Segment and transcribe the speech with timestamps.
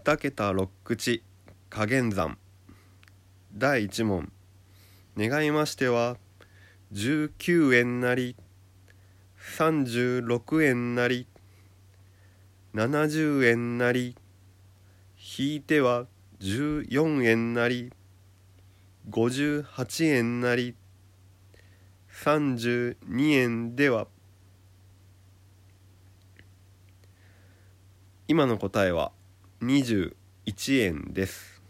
[0.00, 1.24] 二桁六口
[1.70, 2.38] 加減算
[3.52, 4.30] 第一問。
[5.16, 6.16] 願いましては
[6.92, 8.36] 19円なり
[9.56, 11.26] 36円なり
[12.74, 14.14] 70円なり
[15.36, 16.06] 引いては
[16.38, 17.92] 14円なり
[19.10, 20.76] 58円なり
[22.24, 24.06] 32円では。
[28.28, 29.10] 今の答えは
[29.60, 30.14] 21
[30.80, 31.60] 円です。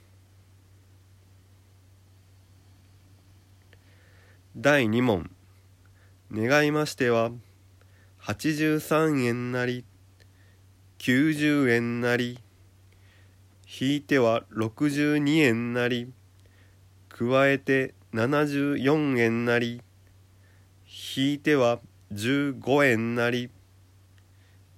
[4.54, 5.30] 第2問。
[6.30, 7.30] 願いましては
[8.20, 9.86] 83円なり
[10.98, 12.38] 90円なり
[13.80, 16.12] 引いては62円なり
[17.08, 19.80] 加えて74円なり
[21.16, 21.80] 引いては
[22.12, 23.50] 15円なり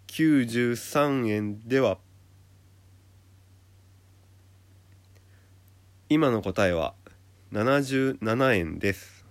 [0.07, 1.99] 93円では
[6.13, 6.95] 今の答えは
[7.53, 9.25] 77円です。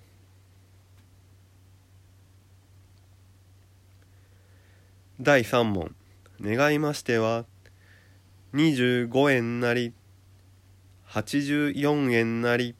[5.19, 5.93] 第3問。
[6.41, 7.43] 願いましては
[8.53, 9.91] 25円なり
[11.09, 12.75] 84円なり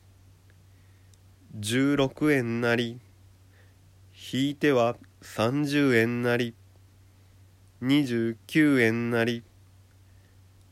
[1.60, 3.02] 16円なり
[4.32, 6.56] 引いては30円なり
[7.84, 9.44] 29円なり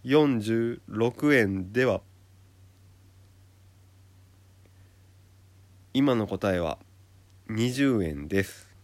[0.05, 1.99] 46円では
[5.99, 6.77] 今の答えは
[7.49, 8.76] 20円です。